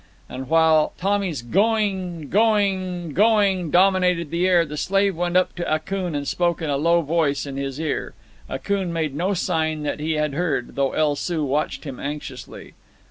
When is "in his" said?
7.45-7.79